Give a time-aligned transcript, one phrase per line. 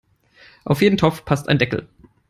[0.65, 1.87] Auf jeden Topf passt ein Deckel.